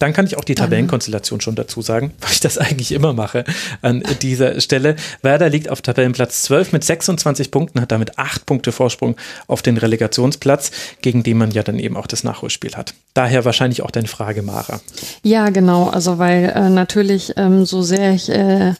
Dann 0.00 0.12
kann 0.12 0.26
ich 0.26 0.36
auch 0.36 0.44
die 0.44 0.56
Tabellenkonstellation 0.56 1.40
schon 1.40 1.54
dazu 1.54 1.82
sagen, 1.82 2.12
weil 2.20 2.32
ich 2.32 2.40
das 2.40 2.58
eigentlich 2.58 2.90
immer 2.90 3.12
mache 3.12 3.44
an 3.82 4.02
dieser 4.22 4.60
Stelle. 4.60 4.96
Werder 5.22 5.48
liegt 5.48 5.68
auf 5.68 5.82
Tabellenplatz 5.82 6.42
12 6.42 6.72
mit 6.72 6.82
26 6.82 7.50
Punkten, 7.52 7.80
hat 7.80 7.92
damit 7.92 8.18
8 8.18 8.46
Punkte 8.46 8.72
Vorsprung 8.72 9.16
auf 9.46 9.62
den 9.62 9.76
Relegationsplatz, 9.76 10.72
gegen 11.02 11.22
den 11.22 11.38
man 11.38 11.52
ja 11.52 11.62
dann 11.62 11.78
eben 11.78 11.96
auch 11.96 12.08
das 12.08 12.24
Nachholspiel 12.24 12.74
hat. 12.74 12.94
Daher 13.14 13.44
wahrscheinlich 13.44 13.82
auch 13.82 13.90
deine 13.90 14.08
Frage, 14.08 14.42
Mara. 14.42 14.80
Ja, 15.22 15.50
genau. 15.50 15.88
Also 15.88 16.18
weil 16.18 16.52
äh, 16.54 16.70
natürlich 16.70 17.34
ähm, 17.36 17.64
so 17.66 17.82
sehr 17.82 18.14
ich 18.14 18.30
äh, 18.30 18.74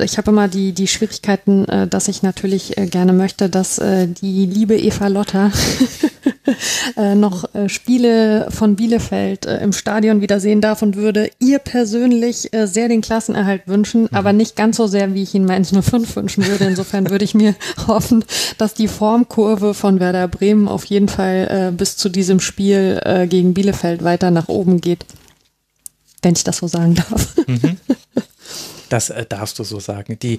ich 0.00 0.16
habe 0.16 0.30
immer 0.30 0.48
die, 0.48 0.72
die 0.72 0.88
Schwierigkeiten, 0.88 1.66
äh, 1.66 1.86
dass 1.86 2.08
ich 2.08 2.22
natürlich 2.22 2.78
äh, 2.78 2.86
gerne 2.86 3.12
möchte, 3.12 3.50
dass 3.50 3.78
äh, 3.78 4.08
die 4.08 4.46
liebe 4.46 4.76
Eva 4.76 5.08
Lotter 5.08 5.52
äh, 6.96 7.14
noch 7.14 7.54
äh, 7.54 7.68
Spiele 7.68 8.48
von 8.50 8.76
Bielefeld 8.76 9.46
äh, 9.46 9.58
im 9.62 9.72
Stadion 9.72 10.20
wieder 10.20 10.40
sehen 10.40 10.60
darf 10.60 10.82
und 10.82 10.96
würde 10.96 11.30
ihr 11.38 11.58
persönlich 11.58 12.52
äh, 12.52 12.66
sehr 12.66 12.88
den 12.88 13.00
Klassenerhalt 13.00 13.62
wünschen, 13.66 14.02
mhm. 14.02 14.08
aber 14.12 14.32
nicht 14.32 14.56
ganz 14.56 14.76
so 14.76 14.86
sehr, 14.86 15.14
wie 15.14 15.22
ich 15.22 15.34
ihn 15.34 15.44
Mainz 15.44 15.72
05 15.72 16.16
wünschen 16.16 16.46
würde. 16.46 16.64
Insofern 16.64 17.10
würde 17.10 17.24
ich 17.24 17.34
mir 17.34 17.54
hoffen, 17.86 18.24
dass 18.58 18.74
die 18.74 18.88
Formkurve 18.88 19.74
von 19.74 20.00
Werder 20.00 20.28
Bremen 20.28 20.68
auf 20.68 20.84
jeden 20.84 21.08
Fall 21.08 21.70
äh, 21.70 21.72
bis 21.72 21.96
zu 21.96 22.08
diesem 22.08 22.40
Spiel 22.40 23.00
gegen 23.28 23.54
Bielefeld 23.54 24.04
weiter 24.04 24.30
nach 24.30 24.48
oben 24.48 24.80
geht. 24.80 25.04
Wenn 26.22 26.34
ich 26.34 26.44
das 26.44 26.58
so 26.58 26.66
sagen 26.66 26.94
darf. 26.94 27.34
Mhm. 27.46 27.76
Das 28.92 29.08
äh, 29.08 29.24
darfst 29.26 29.58
du 29.58 29.64
so 29.64 29.80
sagen. 29.80 30.18
Die 30.20 30.38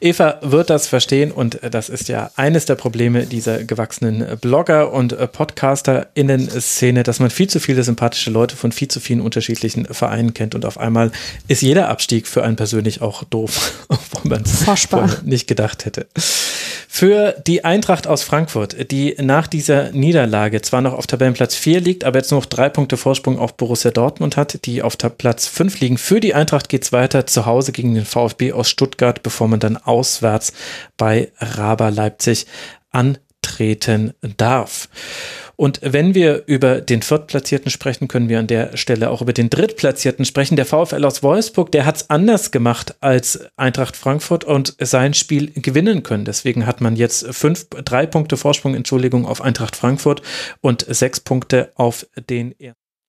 Eva 0.00 0.38
wird 0.42 0.68
das 0.68 0.86
verstehen 0.86 1.32
und 1.32 1.62
äh, 1.62 1.70
das 1.70 1.88
ist 1.88 2.08
ja 2.08 2.30
eines 2.36 2.66
der 2.66 2.74
Probleme 2.74 3.24
dieser 3.24 3.64
gewachsenen 3.64 4.20
äh, 4.20 4.36
Blogger 4.38 4.92
und 4.92 5.14
äh, 5.14 5.26
Podcaster-Innen-Szene, 5.26 7.04
dass 7.04 7.20
man 7.20 7.30
viel 7.30 7.48
zu 7.48 7.58
viele 7.58 7.82
sympathische 7.82 8.30
Leute 8.30 8.54
von 8.54 8.70
viel 8.70 8.88
zu 8.88 9.00
vielen 9.00 9.22
unterschiedlichen 9.22 9.86
Vereinen 9.86 10.34
kennt 10.34 10.54
und 10.54 10.66
auf 10.66 10.78
einmal 10.78 11.10
ist 11.48 11.62
jeder 11.62 11.88
Abstieg 11.88 12.28
für 12.28 12.44
einen 12.44 12.56
persönlich 12.56 13.00
auch 13.00 13.24
doof, 13.24 13.72
obwohl 13.88 14.30
man 14.30 14.42
es 14.42 14.66
nicht 15.24 15.46
gedacht 15.46 15.86
hätte. 15.86 16.06
Für 16.96 17.34
die 17.46 17.62
Eintracht 17.62 18.06
aus 18.06 18.22
Frankfurt, 18.22 18.90
die 18.90 19.16
nach 19.20 19.48
dieser 19.48 19.92
Niederlage 19.92 20.62
zwar 20.62 20.80
noch 20.80 20.94
auf 20.94 21.06
Tabellenplatz 21.06 21.54
4 21.54 21.82
liegt, 21.82 22.04
aber 22.04 22.18
jetzt 22.18 22.30
noch 22.30 22.46
drei 22.46 22.70
Punkte 22.70 22.96
Vorsprung 22.96 23.38
auf 23.38 23.54
Borussia 23.58 23.90
Dortmund 23.90 24.38
hat, 24.38 24.64
die 24.64 24.82
auf 24.82 24.96
Platz 24.96 25.46
5 25.46 25.80
liegen. 25.80 25.98
Für 25.98 26.20
die 26.20 26.32
Eintracht 26.32 26.70
geht 26.70 26.84
es 26.84 26.92
weiter 26.92 27.26
zu 27.26 27.44
Hause 27.44 27.72
gegen 27.86 27.94
den 27.94 28.04
VfB 28.04 28.52
aus 28.52 28.68
Stuttgart, 28.68 29.22
bevor 29.22 29.48
man 29.48 29.60
dann 29.60 29.76
auswärts 29.76 30.52
bei 30.96 31.32
Raber 31.38 31.90
Leipzig 31.90 32.46
antreten 32.90 34.12
darf. 34.36 34.88
Und 35.58 35.80
wenn 35.82 36.14
wir 36.14 36.42
über 36.46 36.82
den 36.82 37.00
Viertplatzierten 37.00 37.70
sprechen, 37.70 38.08
können 38.08 38.28
wir 38.28 38.38
an 38.38 38.46
der 38.46 38.76
Stelle 38.76 39.08
auch 39.08 39.22
über 39.22 39.32
den 39.32 39.48
Drittplatzierten 39.48 40.26
sprechen. 40.26 40.56
Der 40.56 40.66
VfL 40.66 41.02
aus 41.04 41.22
Wolfsburg, 41.22 41.72
der 41.72 41.86
hat 41.86 41.96
es 41.96 42.10
anders 42.10 42.50
gemacht 42.50 42.94
als 43.00 43.40
Eintracht 43.56 43.96
Frankfurt 43.96 44.44
und 44.44 44.76
sein 44.78 45.14
Spiel 45.14 45.52
gewinnen 45.52 46.02
können. 46.02 46.26
Deswegen 46.26 46.66
hat 46.66 46.82
man 46.82 46.96
jetzt 46.96 47.26
fünf, 47.34 47.68
drei 47.70 48.04
Punkte 48.04 48.36
Vorsprung, 48.36 48.74
Entschuldigung, 48.74 49.24
auf 49.24 49.40
Eintracht 49.40 49.76
Frankfurt 49.76 50.20
und 50.60 50.84
sechs 50.86 51.20
Punkte 51.20 51.72
auf 51.74 52.06
den 52.28 52.54